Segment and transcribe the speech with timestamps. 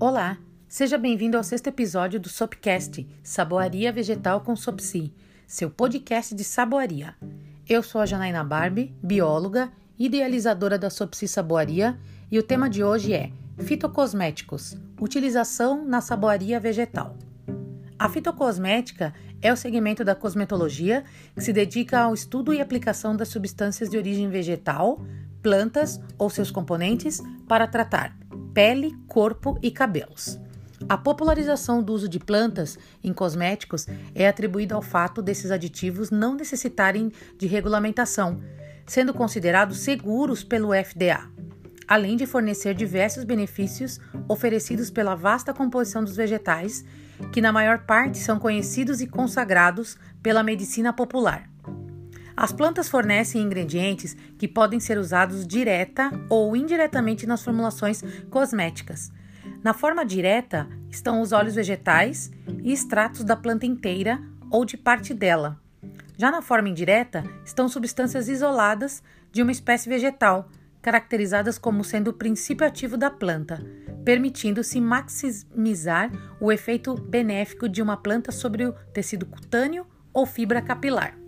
[0.00, 5.14] Olá, seja bem-vindo ao sexto episódio do Sopcast, Saboaria Vegetal com Sopsi,
[5.46, 7.14] seu podcast de saboaria.
[7.68, 11.96] Eu sou a Janaína Barbie, bióloga, idealizadora da Sopsi Saboaria,
[12.28, 13.30] e o tema de hoje é
[13.60, 17.16] Fitocosméticos, utilização na saboaria vegetal.
[17.96, 21.04] A fitocosmética é o segmento da cosmetologia
[21.36, 25.00] que se dedica ao estudo e aplicação das substâncias de origem vegetal,
[25.40, 28.16] plantas ou seus componentes para tratar
[28.54, 30.38] pele, corpo e cabelos.
[30.88, 36.34] A popularização do uso de plantas em cosméticos é atribuída ao fato desses aditivos não
[36.34, 38.40] necessitarem de regulamentação,
[38.86, 41.28] sendo considerados seguros pelo FDA,
[41.88, 46.84] além de fornecer diversos benefícios oferecidos pela vasta composição dos vegetais,
[47.32, 51.53] que na maior parte são conhecidos e consagrados pela medicina popular.
[52.36, 59.12] As plantas fornecem ingredientes que podem ser usados direta ou indiretamente nas formulações cosméticas.
[59.62, 62.30] Na forma direta estão os óleos vegetais
[62.62, 65.60] e extratos da planta inteira ou de parte dela.
[66.16, 70.48] Já na forma indireta estão substâncias isoladas de uma espécie vegetal,
[70.82, 73.64] caracterizadas como sendo o princípio ativo da planta,
[74.04, 81.23] permitindo-se maximizar o efeito benéfico de uma planta sobre o tecido cutâneo ou fibra capilar.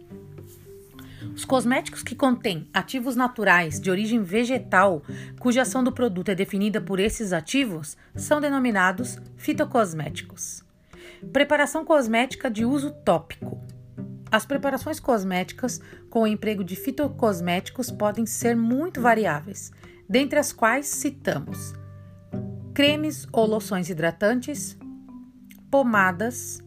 [1.37, 5.03] Os cosméticos que contêm ativos naturais de origem vegetal,
[5.39, 10.65] cuja ação do produto é definida por esses ativos, são denominados fitocosméticos.
[11.35, 13.61] Preparação cosmética de uso tópico.
[14.33, 15.79] As preparações cosméticas
[16.09, 19.71] com o emprego de fitocosméticos podem ser muito variáveis,
[20.09, 21.75] dentre as quais citamos
[22.73, 24.77] cremes ou loções hidratantes,
[25.71, 26.63] pomadas,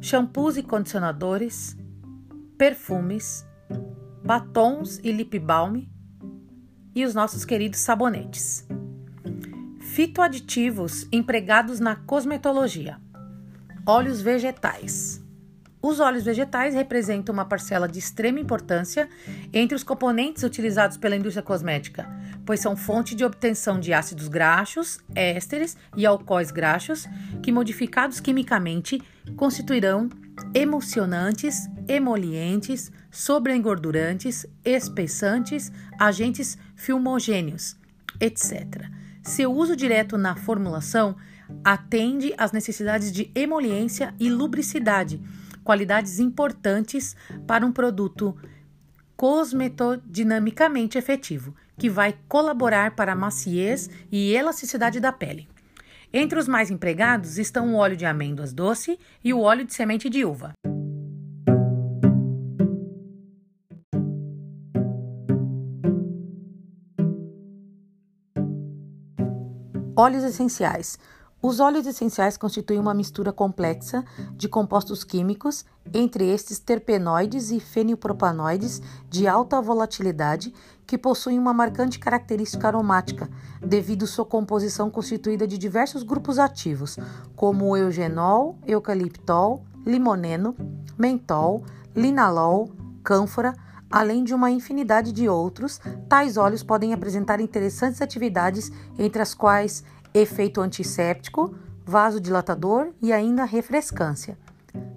[0.00, 1.76] shampoos e condicionadores,
[2.56, 3.44] perfumes,
[4.26, 5.86] batons e lip balm
[6.92, 8.66] e os nossos queridos sabonetes.
[9.78, 13.00] Fitoaditivos empregados na cosmetologia.
[13.86, 15.24] Óleos vegetais.
[15.80, 19.08] Os óleos vegetais representam uma parcela de extrema importância
[19.52, 22.04] entre os componentes utilizados pela indústria cosmética,
[22.44, 27.06] pois são fonte de obtenção de ácidos graxos, ésteres e alcoóis graxos
[27.44, 29.00] que, modificados quimicamente,
[29.36, 30.08] constituirão
[30.54, 37.76] emulsionantes, emolientes, sobreengordurantes, espessantes, agentes filmogêneos,
[38.20, 38.86] etc.
[39.22, 41.16] Seu uso direto na formulação
[41.64, 45.20] atende às necessidades de emoliência e lubricidade,
[45.64, 47.16] qualidades importantes
[47.46, 48.36] para um produto
[49.16, 55.48] cosmetodinamicamente efetivo, que vai colaborar para a maciez e elasticidade da pele.
[56.12, 60.08] Entre os mais empregados estão o óleo de amêndoas doce e o óleo de semente
[60.08, 60.52] de uva.
[69.98, 70.98] Óleos essenciais.
[71.46, 75.64] Os óleos essenciais constituem uma mistura complexa de compostos químicos,
[75.94, 80.52] entre estes terpenoides e fenilpropanoides de alta volatilidade,
[80.84, 83.30] que possuem uma marcante característica aromática,
[83.64, 86.98] devido sua composição constituída de diversos grupos ativos,
[87.36, 90.56] como o eugenol, eucaliptol, limoneno,
[90.98, 91.64] mentol,
[91.94, 92.72] linalol,
[93.04, 93.54] cânfora,
[93.88, 99.84] além de uma infinidade de outros, tais óleos podem apresentar interessantes atividades, entre as quais
[100.20, 101.54] efeito antisséptico,
[101.84, 104.38] vasodilatador e ainda refrescância.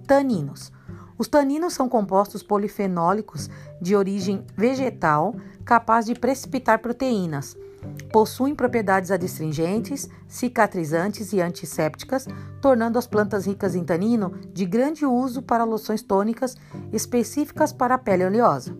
[0.08, 0.72] Taninos.
[1.18, 3.50] Os taninos são compostos polifenólicos
[3.82, 5.36] de origem vegetal
[5.66, 7.58] capazes de precipitar proteínas.
[8.12, 12.26] Possuem propriedades adstringentes, cicatrizantes e antissépticas,
[12.62, 16.56] tornando as plantas ricas em tanino de grande uso para loções tônicas
[16.92, 18.76] específicas para a pele oleosa.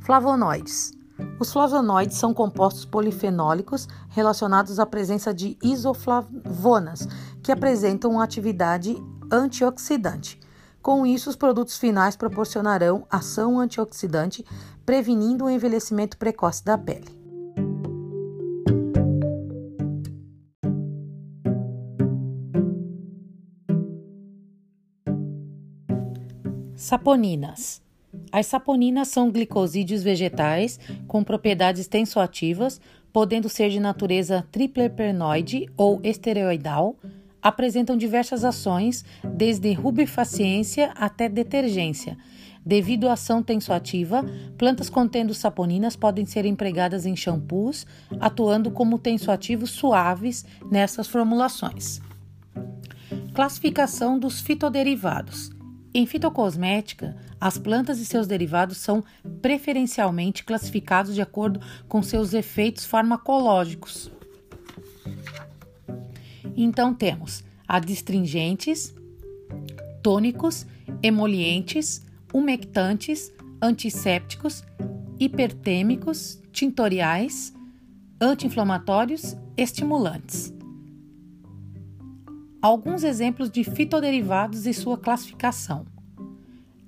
[0.00, 0.99] Flavonoides.
[1.40, 7.08] Os flavonoides são compostos polifenólicos relacionados à presença de isoflavonas,
[7.42, 8.94] que apresentam uma atividade
[9.32, 10.38] antioxidante.
[10.82, 14.44] Com isso, os produtos finais proporcionarão ação antioxidante,
[14.84, 17.08] prevenindo o envelhecimento precoce da pele.
[26.76, 27.80] Saponinas.
[28.32, 30.78] As saponinas são glicosídeos vegetais
[31.08, 32.80] com propriedades tensoativas,
[33.12, 36.96] podendo ser de natureza triplerpenoide ou esteroidal,
[37.42, 42.16] apresentam diversas ações, desde rubefaciência até detergência.
[42.64, 44.22] Devido à ação tensoativa,
[44.58, 47.86] plantas contendo saponinas podem ser empregadas em shampoos,
[48.20, 52.00] atuando como tensoativos suaves nessas formulações.
[53.32, 55.50] Classificação dos fitoderivados.
[55.92, 59.02] Em fitocosmética, as plantas e seus derivados são
[59.42, 64.10] preferencialmente classificados de acordo com seus efeitos farmacológicos.
[66.56, 68.94] Então temos adstringentes,
[70.02, 70.64] tônicos,
[71.02, 74.62] emolientes, umectantes, antissépticos,
[75.18, 77.52] hipertêmicos, tintoriais,
[78.20, 80.59] anti-inflamatórios, estimulantes.
[82.62, 85.86] Alguns exemplos de fitoderivados e sua classificação.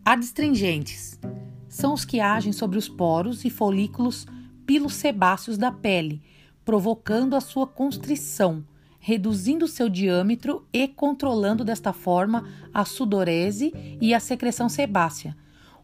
[0.04, 1.19] Adstringentes
[1.66, 4.26] são os que agem sobre os poros e folículos
[4.66, 6.20] pilosebáceos da pele,
[6.62, 8.62] provocando a sua constrição,
[9.00, 15.34] reduzindo seu diâmetro e controlando desta forma a sudorese e a secreção sebácea.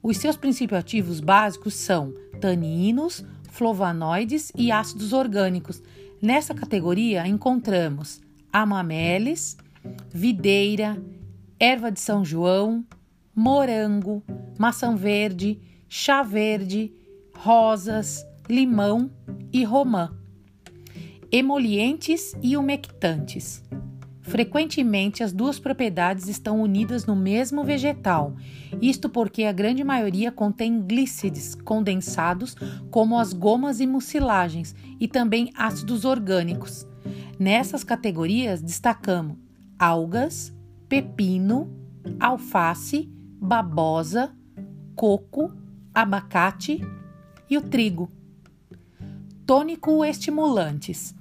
[0.03, 2.13] Os seus princípios ativos básicos são
[2.43, 5.83] taninos, flavonoides e ácidos orgânicos.
[6.21, 8.21] Nessa categoria encontramos
[8.53, 9.57] amamelis,
[10.11, 11.03] videira,
[11.59, 12.85] erva de São João,
[13.35, 14.23] morango,
[14.59, 16.93] maçã verde, chá verde,
[17.35, 19.11] rosas, limão
[19.53, 20.17] e romã.
[21.31, 23.63] Emolientes e umectantes.
[24.23, 28.37] Frequentemente, as duas propriedades estão unidas no mesmo vegetal,
[28.81, 32.55] isto porque a grande maioria contém glícides condensados,
[32.91, 36.87] como as gomas e mucilagens, e também ácidos orgânicos.
[37.39, 39.48] Nessas categorias destacamos
[39.79, 40.53] algas,
[40.89, 41.71] pepino,
[42.19, 43.09] alface,
[43.41, 44.35] babosa,
[44.95, 45.53] coco,
[45.95, 46.81] abacate
[47.49, 48.11] e o trigo.
[49.47, 51.15] Tônico estimulantes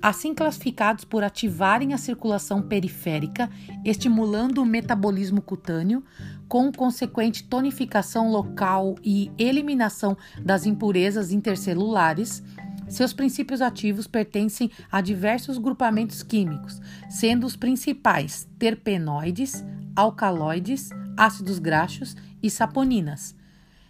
[0.00, 3.50] assim classificados por ativarem a circulação periférica,
[3.84, 6.04] estimulando o metabolismo cutâneo,
[6.48, 12.42] com consequente tonificação local e eliminação das impurezas intercelulares.
[12.88, 19.64] Seus princípios ativos pertencem a diversos grupamentos químicos, sendo os principais terpenoides,
[19.94, 23.36] alcaloides, ácidos graxos e saponinas.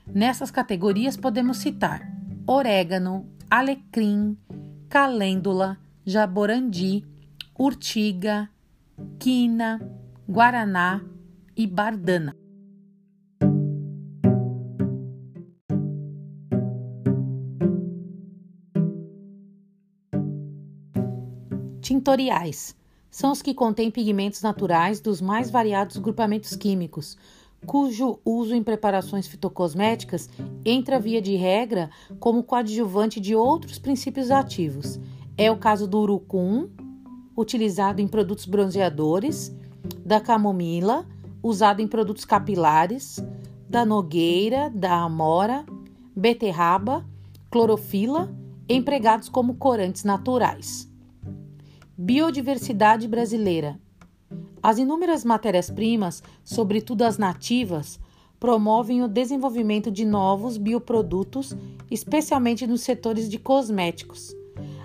[0.07, 4.37] Nessas categorias podemos citar orégano, alecrim,
[4.89, 7.05] calêndula, jaborandi,
[7.59, 8.49] urtiga,
[9.19, 9.79] quina,
[10.27, 11.03] guaraná
[11.55, 12.35] e bardana.
[21.89, 22.77] Tintoriais
[23.11, 27.17] são os que contêm pigmentos naturais dos mais variados grupamentos químicos,
[27.65, 30.29] cujo uso em preparações fitocosméticas
[30.67, 31.89] entra via de regra
[32.21, 35.01] como coadjuvante de outros princípios ativos
[35.35, 36.69] é o caso do urucum,
[37.35, 39.51] utilizado em produtos bronzeadores,
[40.05, 41.07] da camomila,
[41.43, 43.19] usado em produtos capilares,
[43.67, 45.65] da nogueira, da amora,
[46.15, 47.03] beterraba,
[47.51, 48.31] clorofila,
[48.69, 50.88] empregados como corantes naturais.
[52.01, 53.77] Biodiversidade brasileira.
[54.63, 57.99] As inúmeras matérias-primas, sobretudo as nativas,
[58.39, 61.57] promovem o desenvolvimento de novos bioprodutos,
[61.91, 64.33] especialmente nos setores de cosméticos.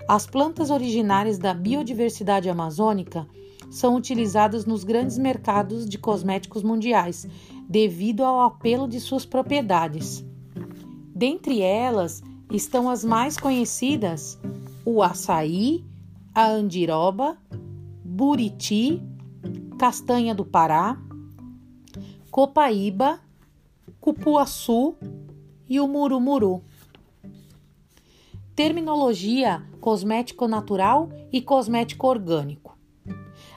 [0.08, 3.28] As plantas originárias da biodiversidade amazônica
[3.70, 7.28] são utilizadas nos grandes mercados de cosméticos mundiais,
[7.68, 10.26] devido ao apelo de suas propriedades.
[11.14, 14.36] Dentre elas estão as mais conhecidas:
[14.84, 15.84] o açaí,
[16.34, 17.38] a andiroba,
[18.04, 19.00] buriti,
[19.78, 20.98] castanha do Pará,
[22.30, 23.20] copaíba,
[24.00, 24.96] cupuaçu
[25.68, 26.62] e o murumuru.
[28.56, 32.76] Terminologia cosmético natural e cosmético orgânico.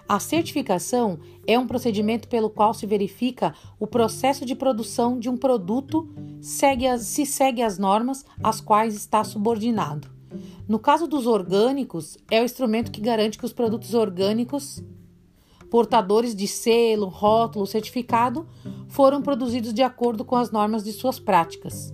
[0.07, 5.36] A certificação é um procedimento pelo qual se verifica o processo de produção de um
[5.36, 6.07] produto
[6.39, 10.16] segue as, se segue as normas às quais está subordinado.
[10.67, 14.83] No caso dos orgânicos, é o instrumento que garante que os produtos orgânicos,
[15.69, 18.47] portadores de selo, rótulo, certificado,
[18.88, 21.93] foram produzidos de acordo com as normas de suas práticas.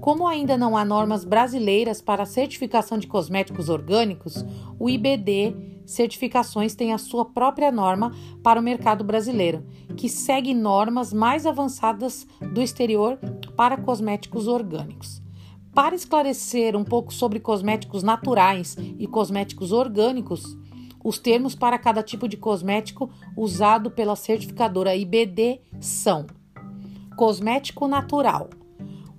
[0.00, 4.44] Como ainda não há normas brasileiras para a certificação de cosméticos orgânicos,
[4.78, 5.54] o IBD
[5.86, 9.64] Certificações tem a sua própria norma para o mercado brasileiro,
[9.96, 13.18] que segue normas mais avançadas do exterior
[13.56, 15.21] para cosméticos orgânicos.
[15.74, 20.56] Para esclarecer um pouco sobre cosméticos naturais e cosméticos orgânicos,
[21.04, 26.26] os termos para cada tipo de cosmético usado pela certificadora IBD são:
[27.16, 28.50] cosmético natural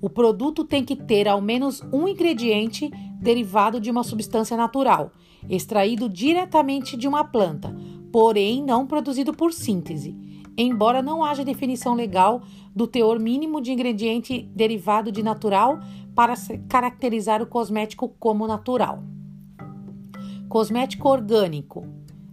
[0.03, 2.91] o produto tem que ter ao menos um ingrediente
[3.21, 5.13] derivado de uma substância natural,
[5.49, 7.73] extraído diretamente de uma planta,
[8.11, 10.13] porém não produzido por síntese.
[10.57, 12.41] Embora não haja definição legal
[12.75, 15.79] do teor mínimo de ingrediente derivado de natural
[16.15, 16.33] para
[16.67, 19.03] caracterizar o cosmético como natural.
[20.47, 21.85] Cosmético orgânico.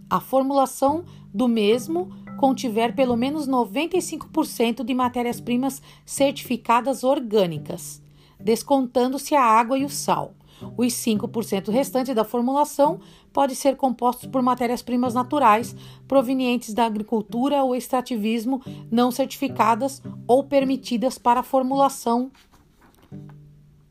[0.09, 8.01] A formulação do mesmo contiver pelo menos 95% de matérias-primas certificadas orgânicas,
[8.39, 10.33] descontando-se a água e o sal.
[10.77, 12.99] Os 5% restantes da formulação
[13.33, 15.75] pode ser compostos por matérias-primas naturais
[16.07, 18.61] provenientes da agricultura ou extrativismo
[18.91, 22.31] não certificadas ou permitidas para formulação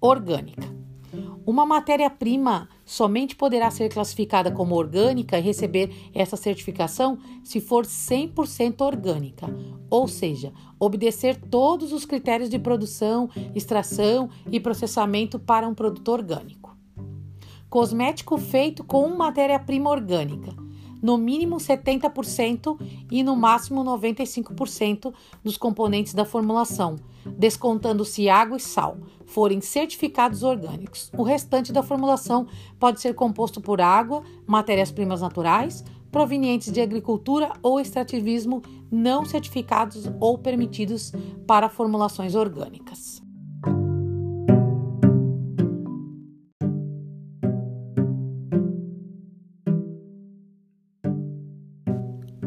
[0.01, 0.81] orgânica.
[1.45, 8.81] Uma matéria-prima somente poderá ser classificada como orgânica e receber essa certificação se for 100%
[8.83, 9.47] orgânica,
[9.89, 16.77] ou seja, obedecer todos os critérios de produção, extração e processamento para um produto orgânico.
[17.69, 20.60] Cosmético feito com matéria-prima orgânica
[21.03, 22.79] no mínimo 70%
[23.11, 26.97] e no máximo 95% dos componentes da formulação,
[27.37, 31.11] descontando-se água e sal, forem certificados orgânicos.
[31.17, 32.47] O restante da formulação
[32.79, 40.37] pode ser composto por água, matérias-primas naturais, provenientes de agricultura ou extrativismo não certificados ou
[40.37, 41.13] permitidos
[41.47, 43.23] para formulações orgânicas.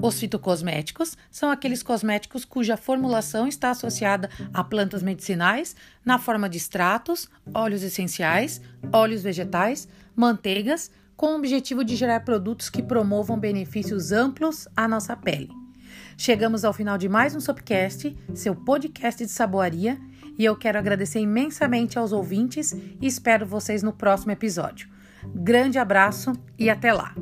[0.04, 6.58] Os fitocosméticos são aqueles cosméticos cuja formulação está associada a plantas medicinais na forma de
[6.58, 8.60] extratos, óleos essenciais,
[8.92, 15.16] óleos vegetais, manteigas, com o objetivo de gerar produtos que promovam benefícios amplos à nossa
[15.16, 15.50] pele.
[16.18, 19.98] Chegamos ao final de mais um Sopcast, seu podcast de saboaria,
[20.38, 24.90] e eu quero agradecer imensamente aos ouvintes e espero vocês no próximo episódio.
[25.34, 27.16] Grande abraço e até lá!